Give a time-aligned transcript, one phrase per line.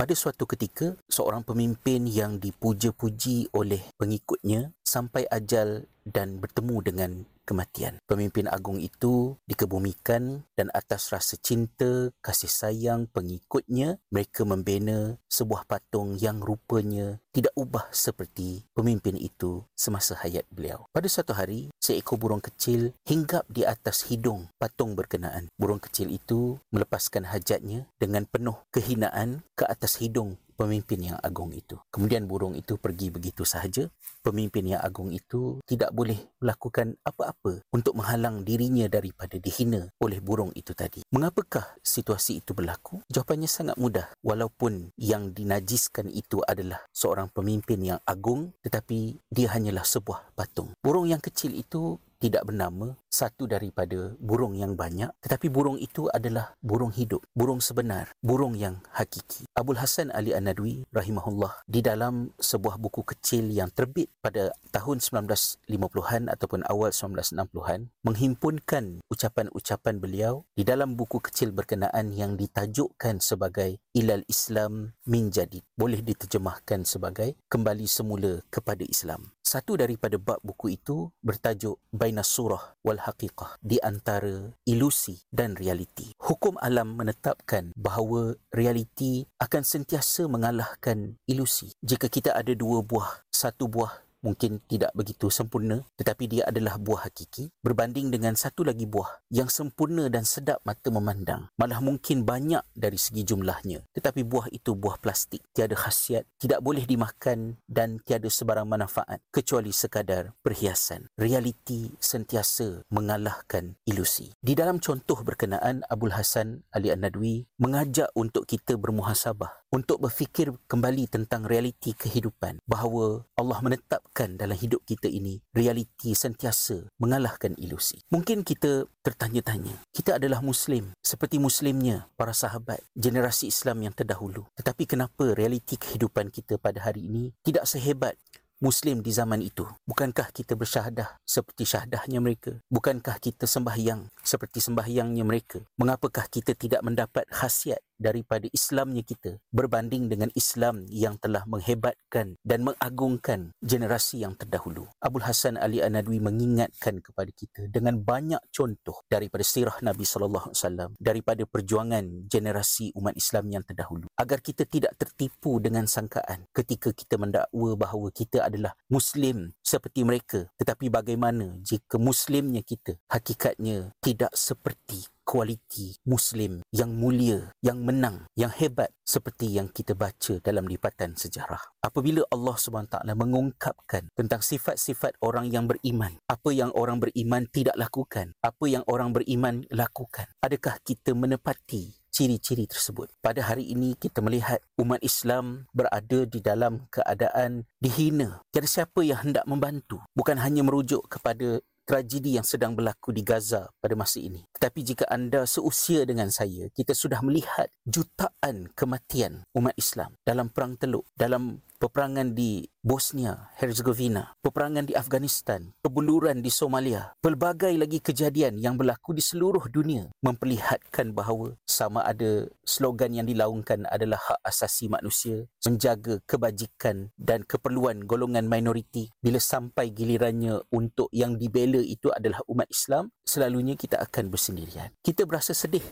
[0.00, 7.10] Pada suatu ketika, seorang pemimpin yang dipuja-puji oleh pengikutnya sampai ajal dan bertemu dengan
[7.46, 7.98] kematian.
[8.06, 16.14] Pemimpin agung itu dikebumikan dan atas rasa cinta, kasih sayang pengikutnya, mereka membina sebuah patung
[16.14, 20.86] yang rupanya tidak ubah seperti pemimpin itu semasa hayat beliau.
[20.94, 25.50] Pada satu hari, seekor burung kecil hinggap di atas hidung patung berkenaan.
[25.58, 31.80] Burung kecil itu melepaskan hajatnya dengan penuh kehinaan ke atas hidung pemimpin yang agung itu.
[31.88, 33.88] Kemudian burung itu pergi begitu sahaja.
[34.20, 40.52] Pemimpin yang agung itu tidak boleh melakukan apa-apa untuk menghalang dirinya daripada dihina oleh burung
[40.52, 41.00] itu tadi.
[41.08, 43.00] Mengapakah situasi itu berlaku?
[43.08, 44.12] Jawapannya sangat mudah.
[44.20, 50.76] Walaupun yang dinajiskan itu adalah seorang pemimpin yang agung tetapi dia hanyalah sebuah patung.
[50.84, 56.54] Burung yang kecil itu tidak bernama satu daripada burung yang banyak tetapi burung itu adalah
[56.62, 59.50] burung hidup burung sebenar burung yang hakiki.
[59.58, 66.30] Abdul Hasan Ali An-Nadwi rahimahullah di dalam sebuah buku kecil yang terbit pada tahun 1950-an
[66.30, 74.22] ataupun awal 1960-an menghimpunkan ucapan-ucapan beliau di dalam buku kecil berkenaan yang ditajukkan sebagai Ilal
[74.30, 75.66] Islam min Jadid.
[75.74, 79.34] Boleh diterjemahkan sebagai kembali semula kepada Islam.
[79.42, 86.12] Satu daripada bab buku itu bertajuk Baina Surah wal Haqiqah di antara ilusi dan realiti.
[86.20, 91.72] Hukum alam menetapkan bahawa realiti akan sentiasa mengalahkan ilusi.
[91.80, 97.08] Jika kita ada dua buah, satu buah mungkin tidak begitu sempurna tetapi dia adalah buah
[97.08, 101.52] hakiki berbanding dengan satu lagi buah yang sempurna dan sedap mata memandang.
[101.60, 105.44] Malah mungkin banyak dari segi jumlahnya tetapi buah itu buah plastik.
[105.52, 111.10] Tiada khasiat tidak boleh dimakan dan tiada sebarang manfaat kecuali sekadar perhiasan.
[111.16, 114.32] Realiti sentiasa mengalahkan ilusi.
[114.40, 121.06] Di dalam contoh berkenaan Abdul Hasan Ali An-Nadwi mengajak untuk kita bermuhasabah untuk berfikir kembali
[121.06, 128.02] tentang realiti kehidupan bahawa Allah menetapkan dalam hidup kita ini realiti sentiasa mengalahkan ilusi.
[128.10, 134.42] Mungkin kita tertanya-tanya, kita adalah muslim seperti muslimnya para sahabat generasi Islam yang terdahulu.
[134.58, 138.18] Tetapi kenapa realiti kehidupan kita pada hari ini tidak sehebat
[138.60, 139.64] Muslim di zaman itu.
[139.88, 142.60] Bukankah kita bersyahadah seperti syahadahnya mereka?
[142.68, 145.64] Bukankah kita sembahyang seperti sembahyangnya mereka?
[145.80, 152.64] Mengapakah kita tidak mendapat khasiat daripada Islamnya kita berbanding dengan Islam yang telah menghebatkan dan
[152.64, 154.88] mengagungkan generasi yang terdahulu.
[155.04, 160.58] Abdul Hasan Ali An-Nadwi mengingatkan kepada kita dengan banyak contoh daripada sirah Nabi sallallahu alaihi
[160.64, 166.94] wasallam daripada perjuangan generasi umat Islam yang terdahulu agar kita tidak tertipu dengan sangkaan ketika
[166.94, 174.32] kita mendakwa bahawa kita adalah muslim seperti mereka tetapi bagaimana jika muslimnya kita hakikatnya tidak
[174.32, 181.14] seperti kualiti Muslim yang mulia, yang menang, yang hebat seperti yang kita baca dalam lipatan
[181.14, 181.62] sejarah.
[181.86, 188.34] Apabila Allah SWT mengungkapkan tentang sifat-sifat orang yang beriman, apa yang orang beriman tidak lakukan,
[188.42, 193.06] apa yang orang beriman lakukan, adakah kita menepati ciri-ciri tersebut.
[193.22, 198.42] Pada hari ini kita melihat umat Islam berada di dalam keadaan dihina.
[198.50, 200.02] Tiada siapa yang hendak membantu.
[200.12, 204.46] Bukan hanya merujuk kepada tragedi yang sedang berlaku di Gaza pada masa ini.
[204.54, 210.78] Tetapi jika anda seusia dengan saya, kita sudah melihat jutaan kematian umat Islam dalam perang
[210.78, 218.60] teluk, dalam peperangan di Bosnia, Herzegovina, peperangan di Afghanistan, kebuluran di Somalia, pelbagai lagi kejadian
[218.60, 224.92] yang berlaku di seluruh dunia memperlihatkan bahawa sama ada slogan yang dilaungkan adalah hak asasi
[224.92, 232.44] manusia, menjaga kebajikan dan keperluan golongan minoriti bila sampai gilirannya untuk yang dibela itu adalah
[232.44, 234.92] umat Islam, selalunya kita akan bersendirian.
[235.00, 235.84] Kita berasa sedih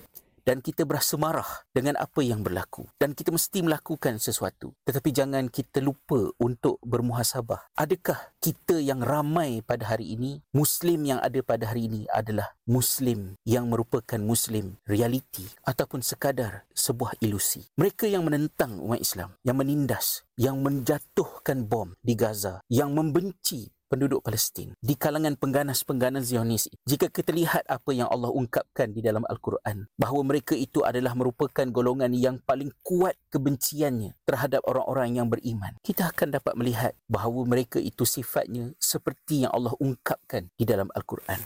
[0.48, 2.88] dan kita berasa marah dengan apa yang berlaku.
[2.97, 4.72] Dan kita mesti melakukan sesuatu.
[4.88, 7.76] Tetapi jangan kita lupa untuk bermuhasabah.
[7.76, 10.41] Adakah kita yang ramai pada hari ini?
[10.56, 17.20] Muslim yang ada pada hari ini adalah muslim yang merupakan muslim realiti ataupun sekadar sebuah
[17.20, 17.69] ilusi.
[17.76, 24.20] Mereka yang menentang umat Islam yang menindas yang menjatuhkan bom di Gaza yang membenci penduduk
[24.22, 26.68] Palestin di kalangan pengganas-pengganas Zionis.
[26.84, 31.64] Jika kita lihat apa yang Allah ungkapkan di dalam Al-Quran, bahawa mereka itu adalah merupakan
[31.66, 35.74] golongan yang paling kuat kebenciannya terhadap orang-orang yang beriman.
[35.80, 41.40] Kita akan dapat melihat bahawa mereka itu sifatnya seperti yang Allah ungkapkan di dalam Al-Quran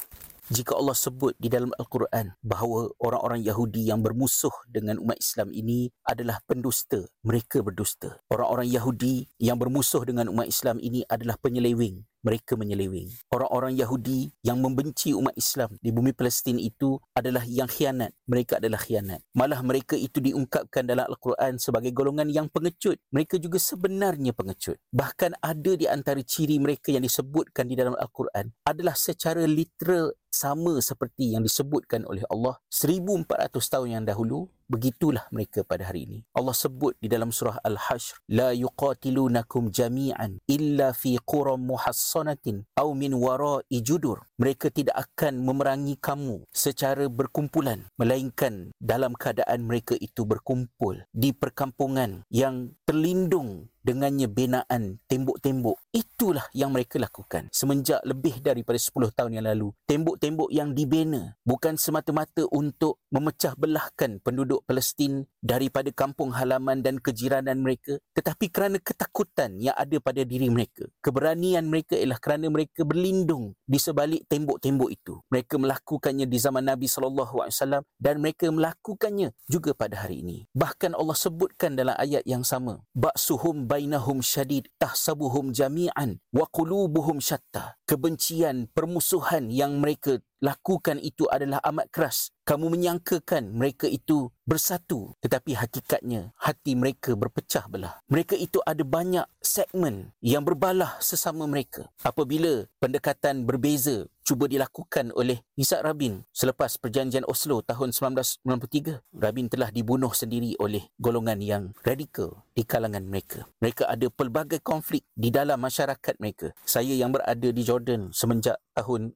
[0.53, 5.89] jika Allah sebut di dalam Al-Quran bahawa orang-orang Yahudi yang bermusuh dengan umat Islam ini
[6.05, 8.21] adalah pendusta, mereka berdusta.
[8.29, 13.11] Orang-orang Yahudi yang bermusuh dengan umat Islam ini adalah penyeleweng, mereka menyeleweng.
[13.35, 18.15] Orang-orang Yahudi yang membenci umat Islam di bumi Palestin itu adalah yang khianat.
[18.31, 19.21] Mereka adalah khianat.
[19.35, 22.97] Malah mereka itu diungkapkan dalam Al-Quran sebagai golongan yang pengecut.
[23.11, 24.79] Mereka juga sebenarnya pengecut.
[24.95, 30.81] Bahkan ada di antara ciri mereka yang disebutkan di dalam Al-Quran adalah secara literal sama
[30.81, 36.19] seperti yang disebutkan oleh Allah 1400 tahun yang dahulu begitulah mereka pada hari ini.
[36.33, 43.13] Allah sebut di dalam surah Al-Hashr la yuqatilunakum jami'an illa fi quram muhassanatin aw min
[43.13, 44.25] wara'i judur.
[44.41, 52.25] Mereka tidak akan memerangi kamu secara berkumpulan melainkan dalam keadaan mereka itu berkumpul di perkampungan
[52.33, 55.77] yang terlindung dengannya binaan tembok-tembok.
[55.93, 59.75] Itulah yang mereka lakukan semenjak lebih daripada 10 tahun yang lalu.
[59.87, 67.61] Tembok-tembok yang dibina bukan semata-mata untuk memecah belahkan penduduk Palestin daripada kampung halaman dan kejiranan
[67.61, 70.87] mereka tetapi kerana ketakutan yang ada pada diri mereka.
[71.03, 75.19] Keberanian mereka ialah kerana mereka berlindung di sebalik tembok-tembok itu.
[75.29, 80.47] Mereka melakukannya di zaman Nabi sallallahu alaihi wasallam dan mereka melakukannya juga pada hari ini.
[80.55, 87.81] Bahkan Allah sebutkan dalam ayat yang sama, ba'suhum bainahum syadid tahsabuhum jami'an wa qulubuhum syatta.
[87.89, 95.55] Kebencian permusuhan yang mereka lakukan itu adalah amat keras kamu menyangkakan mereka itu bersatu tetapi
[95.55, 102.67] hakikatnya hati mereka berpecah belah mereka itu ada banyak segmen yang berbalah sesama mereka apabila
[102.83, 109.03] pendekatan berbeza cuba dilakukan oleh Isaac Rabin selepas perjanjian Oslo tahun 1993.
[109.19, 113.45] Rabin telah dibunuh sendiri oleh golongan yang radikal di kalangan mereka.
[113.59, 116.55] Mereka ada pelbagai konflik di dalam masyarakat mereka.
[116.63, 119.13] Saya yang berada di Jordan semenjak tahun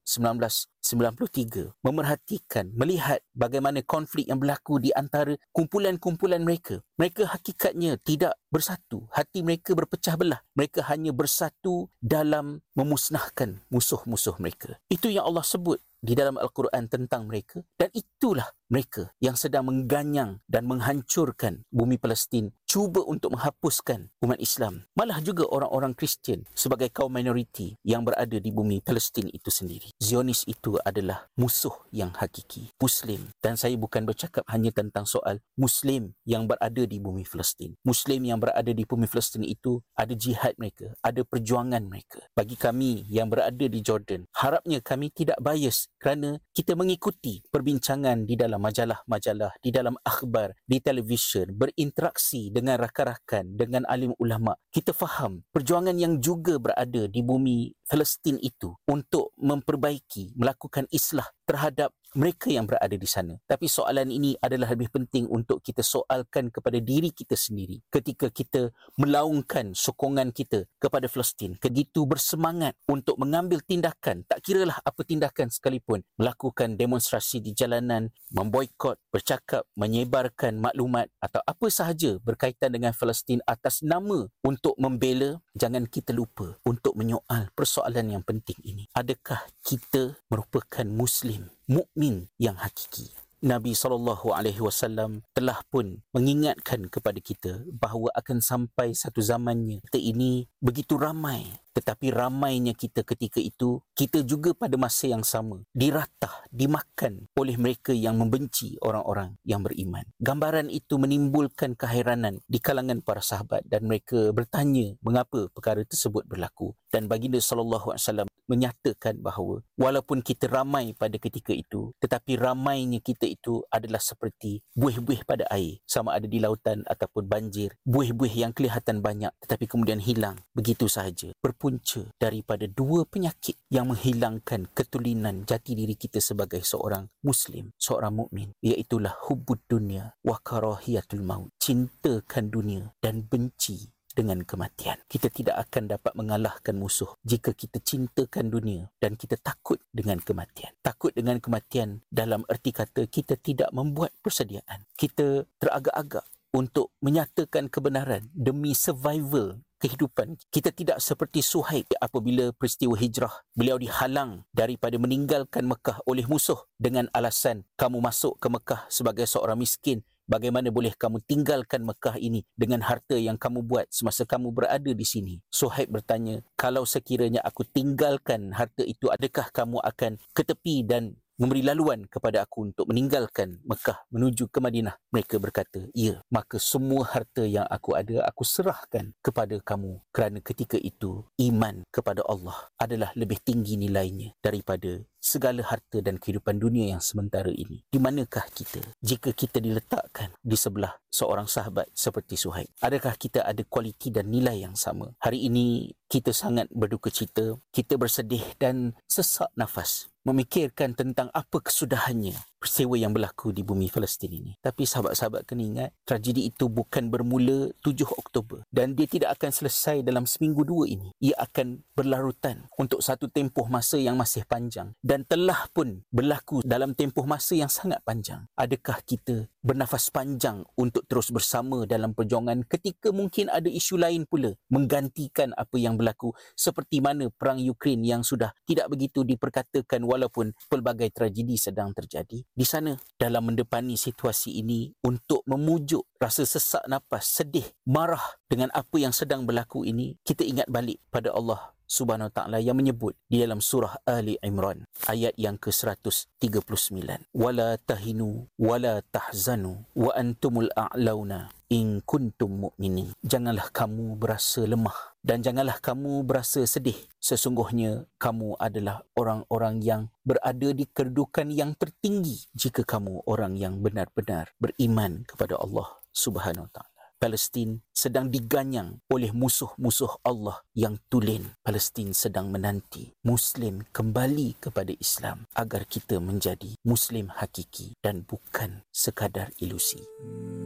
[0.87, 6.79] 1993 memerhatikan, melihat bagaimana konflik yang berlaku di antara kumpulan-kumpulan mereka.
[6.95, 9.11] Mereka hakikatnya tidak bersatu.
[9.11, 10.41] Hati mereka berpecah belah.
[10.55, 14.79] Mereka hanya bersatu dalam memusnahkan musuh-musuh mereka.
[14.87, 20.39] Itu yang Allah sebut di dalam Al-Quran tentang mereka dan itulah mereka yang sedang mengganyang
[20.47, 24.85] dan menghancurkan bumi Palestin cuba untuk menghapuskan umat Islam.
[24.93, 29.97] Malah juga orang-orang Kristian sebagai kaum minoriti yang berada di bumi Palestin itu sendiri.
[29.97, 33.33] Zionis itu adalah musuh yang hakiki Muslim.
[33.41, 37.73] Dan saya bukan bercakap hanya tentang soal Muslim yang berada di bumi Palestin.
[37.81, 42.19] Muslim yang berada di bumi Palestin itu ada jihad mereka ada perjuangan mereka.
[42.35, 48.35] Bagi kami yang berada di Jordan harapnya kami tidak bias kerana kita mengikuti perbincangan di
[48.35, 55.47] dalam majalah-majalah di dalam akhbar di televisyen berinteraksi dengan rakan-rakan, dengan alim ulama, kita faham
[55.55, 62.65] perjuangan yang juga berada di bumi Palestin itu untuk memperbaiki, melakukan islah terhadap mereka yang
[62.65, 63.37] berada di sana.
[63.45, 68.73] Tapi soalan ini adalah lebih penting untuk kita soalkan kepada diri kita sendiri ketika kita
[68.97, 71.61] melaungkan sokongan kita kepada Palestin.
[71.61, 78.97] Begitu bersemangat untuk mengambil tindakan, tak kiralah apa tindakan sekalipun, melakukan demonstrasi di jalanan, memboikot,
[79.13, 86.17] bercakap, menyebarkan maklumat atau apa sahaja berkaitan dengan Palestin atas nama untuk membela, jangan kita
[86.17, 88.85] lupa untuk menyoal persoalan yang penting ini.
[88.97, 93.13] Adakah kita merupakan Muslim mukmin yang hakiki.
[93.45, 100.97] Nabi SAW telah pun mengingatkan kepada kita bahawa akan sampai satu zamannya kita ini begitu
[100.97, 101.45] ramai
[101.77, 107.93] tetapi ramainya kita ketika itu kita juga pada masa yang sama diratah dimakan oleh mereka
[107.93, 110.09] yang membenci orang-orang yang beriman.
[110.17, 116.73] Gambaran itu menimbulkan keheranan di kalangan para sahabat dan mereka bertanya mengapa perkara tersebut berlaku.
[116.89, 123.03] Dan baginda sallallahu alaihi wasallam menyatakan bahawa walaupun kita ramai pada ketika itu tetapi ramainya
[123.03, 125.83] kita itu adalah seperti buih-buih pada air.
[125.85, 131.35] Sama ada di lautan ataupun banjir buih-buih yang kelihatan banyak tetapi kemudian hilang begitu sahaja
[131.67, 138.55] berpunca daripada dua penyakit yang menghilangkan ketulinan jati diri kita sebagai seorang muslim seorang mukmin
[138.63, 144.97] iaitu hubbud dunia wa karahiyatul maut cintakan dunia dan benci dengan kematian.
[145.11, 150.71] Kita tidak akan dapat mengalahkan musuh jika kita cintakan dunia dan kita takut dengan kematian.
[150.81, 154.87] Takut dengan kematian dalam erti kata kita tidak membuat persediaan.
[154.95, 156.25] Kita teragak-agak
[156.57, 160.35] untuk menyatakan kebenaran demi survival kehidupan.
[160.51, 163.31] Kita tidak seperti Suhaib apabila peristiwa hijrah.
[163.55, 169.63] Beliau dihalang daripada meninggalkan Mekah oleh musuh dengan alasan kamu masuk ke Mekah sebagai seorang
[169.63, 174.91] miskin bagaimana boleh kamu tinggalkan Mekah ini dengan harta yang kamu buat semasa kamu berada
[174.91, 175.39] di sini?
[175.49, 181.61] Suhaib bertanya, kalau sekiranya aku tinggalkan harta itu, adakah kamu akan ke tepi dan memberi
[181.61, 184.97] laluan kepada aku untuk meninggalkan Mekah menuju ke Madinah.
[185.13, 190.01] Mereka berkata, ya, maka semua harta yang aku ada, aku serahkan kepada kamu.
[190.13, 196.57] Kerana ketika itu, iman kepada Allah adalah lebih tinggi nilainya daripada segala harta dan kehidupan
[196.63, 197.83] dunia yang sementara ini.
[197.91, 202.71] Di manakah kita jika kita diletakkan di sebelah seorang sahabat seperti Suhaib?
[202.79, 205.11] Adakah kita ada kualiti dan nilai yang sama?
[205.19, 212.35] Hari ini kita sangat berduka cita, kita bersedih dan sesak nafas memikirkan tentang apa kesudahannya
[212.57, 214.53] peristiwa yang berlaku di bumi Palestin ini.
[214.59, 220.03] Tapi sahabat-sahabat kena ingat, tragedi itu bukan bermula 7 Oktober dan dia tidak akan selesai
[220.03, 221.13] dalam seminggu dua ini.
[221.23, 226.97] Ia akan berlarutan untuk satu tempoh masa yang masih panjang dan telah pun berlaku dalam
[226.97, 228.49] tempoh masa yang sangat panjang.
[228.57, 234.55] Adakah kita bernafas panjang untuk terus bersama dalam perjuangan ketika mungkin ada isu lain pula
[234.71, 241.11] menggantikan apa yang berlaku seperti mana perang Ukraine yang sudah tidak begitu diperkatakan walaupun pelbagai
[241.11, 247.69] tragedi sedang terjadi di sana dalam mendepani situasi ini untuk memujuk rasa sesak nafas, sedih,
[247.85, 252.75] marah dengan apa yang sedang berlaku ini, kita ingat balik pada Allah Subhanahu taala yang
[252.75, 260.67] menyebut di dalam surah Ali Imran ayat yang ke-139 wala tahinu wala tahzanu wa antumul
[260.75, 263.11] a'launa in kuntum mu'minin.
[263.23, 266.99] Janganlah kamu berasa lemah dan janganlah kamu berasa sedih.
[267.19, 274.55] Sesungguhnya kamu adalah orang-orang yang berada di kedudukan yang tertinggi jika kamu orang yang benar-benar
[274.63, 281.57] beriman kepada Allah Subhanahu taala Palestin sedang diganyang oleh musuh-musuh Allah yang tulen.
[281.65, 289.49] Palestin sedang menanti Muslim kembali kepada Islam agar kita menjadi Muslim hakiki dan bukan sekadar
[289.57, 290.05] ilusi.
[290.21, 290.66] Hmm.